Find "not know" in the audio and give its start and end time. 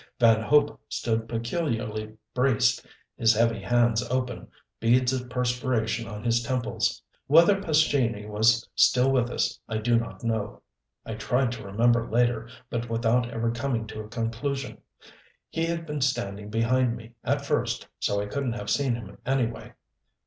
9.99-10.63